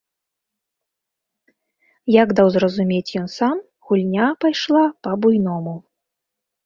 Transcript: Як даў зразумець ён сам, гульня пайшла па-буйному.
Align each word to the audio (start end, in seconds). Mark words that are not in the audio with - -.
Як 2.15 2.33
даў 2.39 2.51
зразумець 2.55 3.15
ён 3.21 3.27
сам, 3.37 3.55
гульня 3.91 4.27
пайшла 4.47 4.83
па-буйному. 5.09 5.75